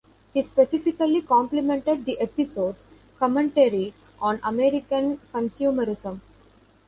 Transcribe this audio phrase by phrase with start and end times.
[0.33, 2.87] He specifically complimented the episode's
[3.19, 6.21] commentary on American consumerism.